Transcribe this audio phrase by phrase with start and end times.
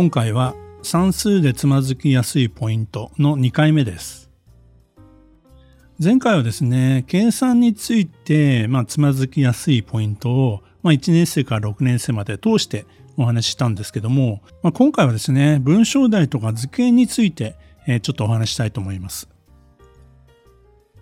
[0.00, 4.30] 今回は算数でつまずきやすいポイントの2回目です。
[6.02, 12.86] 前回はですね計算について、まあ、つまずきやすいポイントを、まあ、1年生から6年生まで通して
[13.18, 17.56] お話ししたんですけども、まあ、今回はですね文章題とか図形について、
[17.86, 19.28] えー、ちょっとお話したいと思います。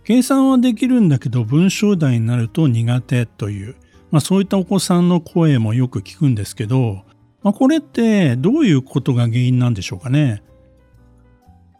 [0.02, 3.76] 計算はできるんだけど文章題になると苦手という、
[4.10, 7.05] まあ、そういったお子さんの声もよく聞くんですけど
[7.42, 10.42] まあ、これってどういうことが原因なんでしょうかね？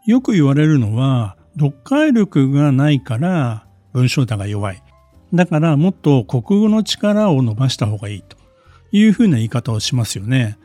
[0.07, 4.83] よく言われるのは、読解力がないから文章題が弱い。
[5.35, 8.37] だからもっと国語の力を伸ばした方がいいと
[8.93, 10.57] いうふうな言い方をしますよね。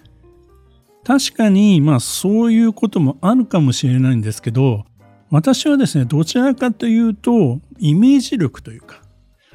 [1.04, 4.86] 確かに、まあそういうこともあるかもしれないんですけど、
[5.30, 9.02] 私はですね、どちらかというと、イメージ力というか、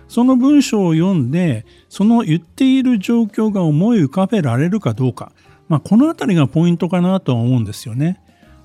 [0.08, 5.32] その文章を読んで、その言っている状況が思い浮かべられるかどうか、
[5.68, 8.20] まあ、このあたりがポイントかなとは思うんですよね。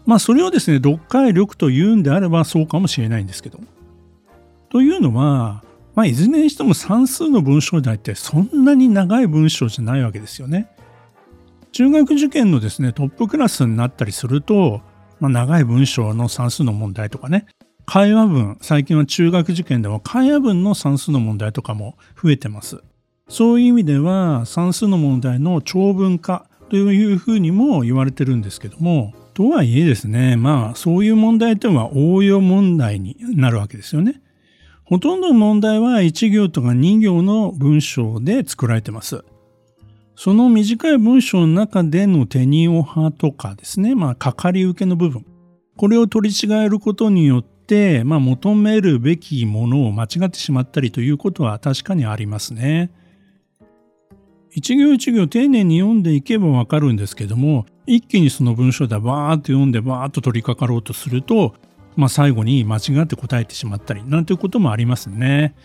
[0.06, 3.60] まあ、それをですね、読解力というんであればそうかもしれないんですけど。
[4.70, 5.64] というのは、
[5.96, 10.68] まあ、いずれにしても算数の文章題ってそんなに長い文章じゃないわけですよね。
[11.72, 14.82] 中学受験のですね、トップクラスになったりすると、
[15.20, 17.46] まあ、長い文章の算数の問題とかね、
[17.86, 22.82] 会話文、最近は中学受験でも会話文の算数の問題とかも増えてます。
[23.28, 34.22] そういう意味では算数の問題の長文化というふうにも言われてるんですけども、とはいえですね、まあそういう問題というのは応用問題になるわけですよね。
[34.86, 39.24] ほとんどの問題は1行とか2行の文章で作られてます。
[40.16, 45.26] その短い文章の中での手におはとかですね、まあ、かかり受けの部分。
[45.76, 47.53] これを取り違えることによって、
[48.04, 52.92] まあ、求めるべきものを間違ってしまったりということは確かにありますね。
[54.52, 61.56] 一行一行丁寧に読んでいけばわかるんですけども、一気にその文章でバーッと読んでバーッと取り掛かろうとすると、
[61.96, 65.56] まあ、最後に間違って答えてしまったりなんていうこともありますね。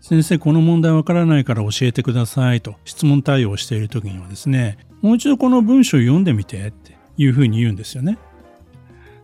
[0.00, 8.18] 先生、この問題わからないから教えてくださいと質問対応している時にはですね、もう一度この文章を読んでみてっていうふうに言うんですよね。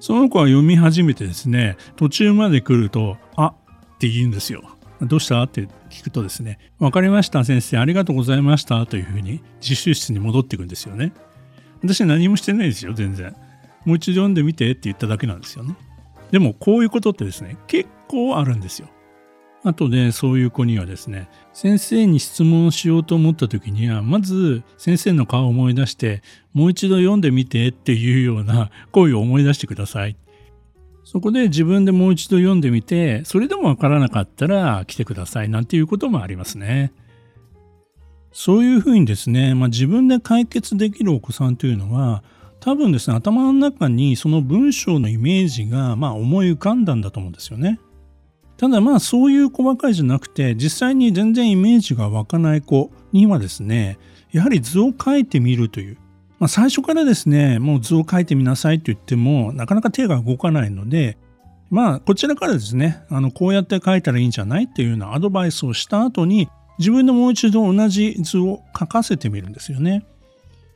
[0.06, 3.55] その子は読み始めてですね、途中まで来ると、あっ
[3.99, 4.62] て言うんですよ。
[5.00, 5.43] どうした？
[5.43, 11.12] って聞くとですね、わかりました先生、ありがとうございましたというふうに自習室に戻っていくんですよね。
[11.83, 13.34] 私は何もしてないですよ、全然。
[13.84, 15.75] もう一度読んでみてって言っただけなんですよね。
[16.31, 18.87] でもこういうことってですね、結構あるんですよ。
[19.66, 26.22] 後でそういう子にはですね、先生に質問しようと思った時には、まず先生の顔を思い出して、
[26.53, 30.16] もう一度読んでみてっていうような 声を思い出してください。
[31.05, 36.93] そこで自分でもう一度読んでみて、それでもわからなかったら来てくださいなんていうこともありますね。
[38.32, 42.22] そういうふうにですね、まあ、自分で解決できるお子さんというのは、
[42.60, 47.78] 多分ですね、頭の中にその文章のイメージがまあ思い浮かんだんだと思うんですよね。
[48.56, 53.99] ただまあそういう子ばかりじゃなくて実際に全然イメージが湧かない子にはですね
[54.33, 55.99] やはり図を描いてみるという、
[56.39, 61.19] まあ、最初からですねもう図を描いてみなさいと言ってもなかなか手が動かないので
[61.69, 70.06] まあこちらからですねあのこうやって描いたらいいんじゃないっていうようなアドバイスをした後に自分でもう一度同じ図を描かせてみるんですよね。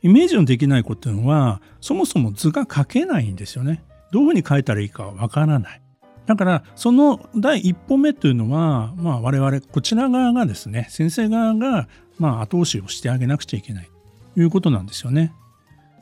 [0.01, 3.83] イメージのできない子っていうのはそもそも図が描けないんですよね。
[4.11, 5.81] どういうふうに描いたらいいかわからない。
[6.25, 11.87] だからその第一歩目というのは、まあ、我々こちら側がですね先生側が
[12.19, 13.89] まあ後押しをしてあげなくちゃいけない。
[14.33, 15.33] ということなんですよね。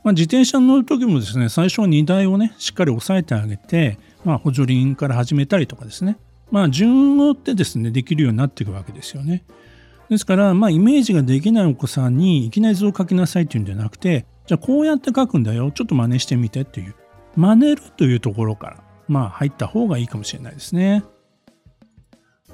[0.04, 6.16] まあ、自転車に乗る時もですね最初は荷台をねしっかり押さえてあげて、まあ、補助輪から始めたりとかですね。
[6.50, 9.44] まあ順を追ってですねできるようになっていくわけですよね。
[10.08, 15.70] ですから、まあ、イメージができないお子さんにいきなり図を描きなさいっていうんじゃなくてじゃあこうやって描くんだよ。
[15.70, 16.94] ちょっと真似してみてっていう。
[17.36, 18.89] 真似るというところから。
[19.10, 21.04] まあ入った方がいいかもしれないですね。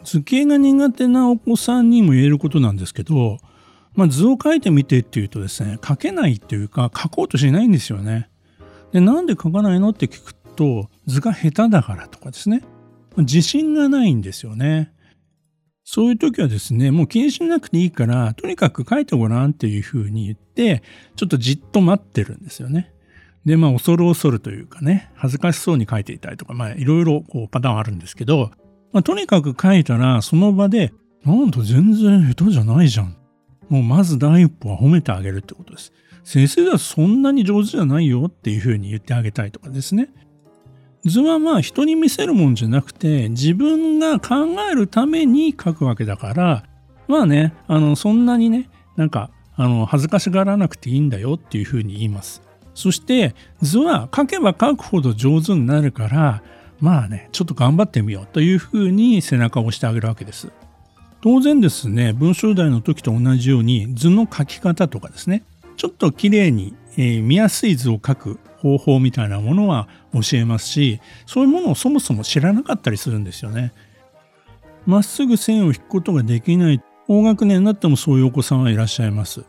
[0.05, 3.39] 図形が苦手なお子さんにも言えることなんですけど、
[3.95, 8.31] まあ、図を描いてみてっていうとですね、描けないっていうか、描こうとしないんですよね。
[8.93, 12.63] で、なんで描かないのって聞くと、図が下手だからとかですね、
[13.17, 14.93] 自信がないんですよね。
[15.85, 20.83] そういう時はですね、もう気にしなくていいから、とにかく書いてごらんっていうふうに言って、
[21.17, 22.93] ちょっとじっと待ってるんですよね。
[23.47, 28.51] で、まあ、恐る恐るというかね、恥ずかしそうに書いていたりとか、まあ、いろいろこうパターンあるんですけど、
[28.93, 30.93] まあ、とにかく書いたら、その場で、
[31.25, 33.17] なんと全然下手じゃないじゃん。
[33.69, 35.93] もうまず第一歩は褒めてあげるってことです。
[36.23, 40.09] 先生はそんなに上手じゃないよっていうふうに言ってあげたいとかですね。
[41.05, 46.65] 図はまあ人に見せるもんじゃなくて自分が考えるために書くわけだから
[47.07, 52.43] まあねあのそんなにねなんかあの恥ずかしがらなくていいんだよっていうふうに言います。
[52.77, 56.43] そして図は書けば書くほど上手になるから
[56.79, 60.53] まあねちょっと頑張ってみようというふうに背中を押してあげるわけです。
[61.23, 65.43] 当然ですね文章題の時と同じように図の書き方とかですね
[65.77, 73.73] ちょっときれいに、えー、見やすい図を書く方法みたいなものは教えますしそういうものをそもそも知らなかったりするんですよね。
[74.85, 79.45] まっすぐ線を引くことができない高学年になってもそういうお子さんはいらっしゃいます。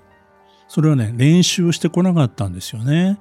[0.67, 3.19] それはね練習してこなかったんですよね。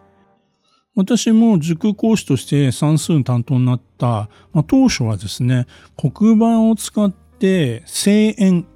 [0.95, 5.67] 私も塾講師として算数の担当になった、まあ、当初はですね
[5.97, 8.67] 黒板を使って正円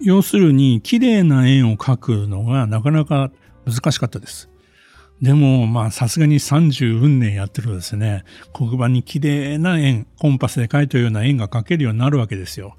[0.00, 3.30] 要するに綺麗な円を描くのがなかなか
[3.66, 4.48] 難しかったです。
[5.20, 12.76] でも、まあ、さすがに30運年やってるとですね、黒板に綺麗な円、コンパスで描いたような円が描けるようになるわけですよ。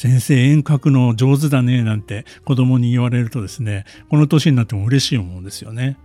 [0.00, 5.98] 先生、円描くの上手だね、なんて子供に言われるとですね、この年になっても嬉しいものですよね。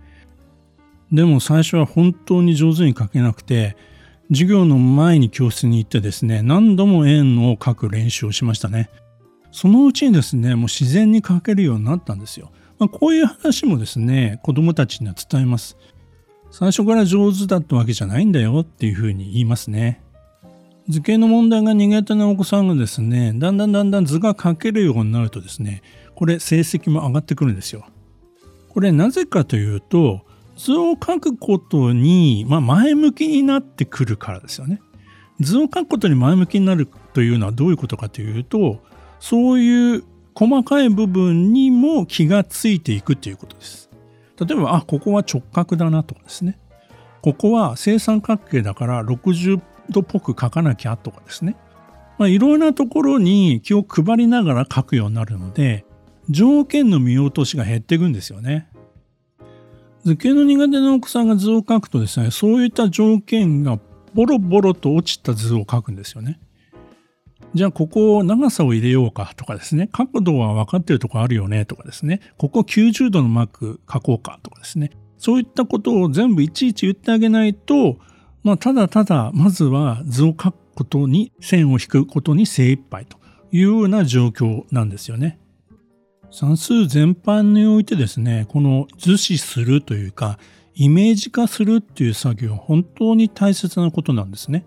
[1.10, 3.74] でも最初は本当に上手に描けなくて、
[4.28, 8.90] 授業の前に教室に行ってですね、何度も円を描く練習をしましたね。
[9.50, 12.52] そのうちにですね、もう自然に描けるようになったんですよ。
[12.78, 15.78] まあ、こういう話もですね、子供たちには伝えます。
[16.50, 20.02] 最初から上手だったわけじゃないんだよっていうふうに言いますね。
[20.88, 25.82] 図形の問題が苦手なお子さんがですね、だんだんだんだん図が書けるようになるとですね、
[26.14, 27.84] これ成績も上がってくるんですよ。
[28.68, 30.20] これなぜかというと、
[30.56, 34.80] 図を書くことに、まあ、前向きになってくるからですよね。
[35.40, 38.80] 図を書くことに前向きになるというのはどういうことかというと、
[39.18, 40.04] そういう
[40.34, 43.90] 細かい部分にも気がついていくということです。
[44.40, 46.58] 例えば、あ、ここは直角だなとかですね。
[47.22, 49.60] ここは正三角形だから60
[49.90, 51.56] 度っぽく書かなきゃとかですね。
[52.18, 55.84] まあ、いろいろなところに気を配りながら書くようになるので、
[56.30, 58.68] 条件の見落としが減っていくんですよね。
[60.04, 63.78] 図形の苦手なお子さんが図を書くとですね、そういった条件が
[64.14, 66.40] ボロボロと落ちた図を書くんですよね。
[67.54, 77.98] じゃあここ長さを入れようかとかですね、角度は分かってるとこあるよねとかですね、ここ90度のマーク書こうかとかですね、そういったことを全部いちいち言ってあげないと、
[78.46, 83.18] まあ、ただただまずは図を書くことに線を引くことに精一杯と
[83.50, 85.40] いうような状況なんですよね。
[86.30, 90.38] 算数全般においてですね、この図示するというか、
[90.76, 94.64] イメージ化するっていう作業は本当に大切なことなんですね。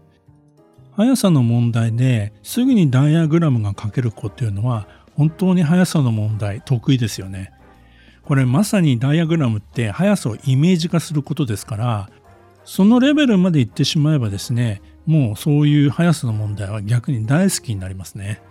[0.98, 7.54] 速さの問題ですぐにダイアグラムが書ける子っていうのは本当に速さの問題得意ですよね。
[8.26, 12.10] これまさにダイアグラムって速さをイメージ化することですから
[12.70, 18.44] そのレベルまで行ってしまえばですねもうそういう速さの問題は逆に大好きになりますね。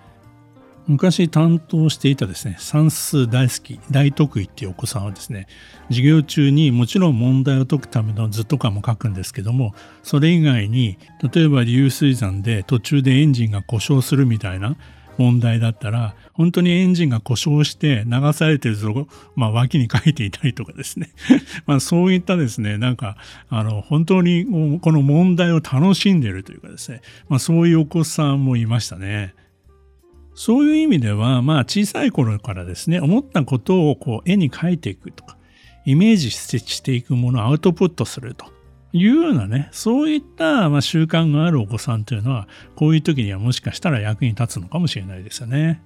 [0.88, 5.46] 昔担当していたですね、算数大好き、大得意っていうお子さんはですね、
[5.88, 10.98] 授業中にもちろん問題を解くための図とかも書くんですけども、それ以外に、
[11.30, 14.76] 例えば流水山で途中でエンジンが故障するみたいな
[15.18, 21.10] 問題だったら、本当にエンジンが故障して流されてる図を、まあ、脇に書いていたりとかですね。
[21.66, 23.16] まあ、そういったですね、なんか、
[23.50, 24.46] あの、本当に
[24.80, 29.34] この問題を楽しんでるというかですね、まあ、そういうお子さんもいましたね。
[30.34, 35.36] そういう意味では、まあ小さい頃からですね、思ったことをこう絵に描いていくとか、
[35.84, 38.52] イメージしていくものをアウトプットすると
[38.92, 45.82] いうようなね、そういったま習慣があるお子さんというのは、こういう時にはもしかしたら役に立つのかもしれないですよね。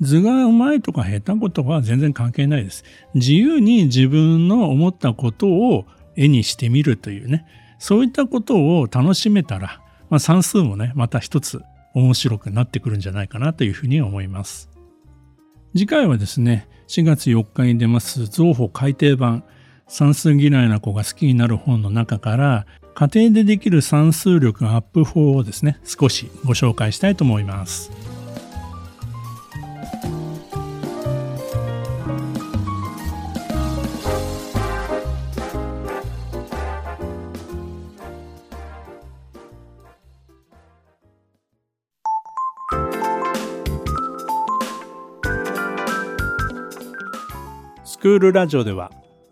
[0.00, 2.84] 図がうまいとか下手ことは全然関係ないです。
[3.14, 7.46] 自由に自分の思ったことを絵にしてみるというね、
[7.78, 9.80] そういったことを楽しめたら、
[10.10, 11.62] まあ、算数もね、また一つ
[11.94, 14.70] 面白くなってくるんじゃないかなというふうに思います。
[15.74, 19.44] 次回はですね、4月4日に出ます造法改訂版
[19.88, 27.90] 算数嫌いな子が好きになる本の中から家庭でできる算数力アップ法をですね少しご紹介したいと思います。
[47.84, 48.92] スクールラジオでは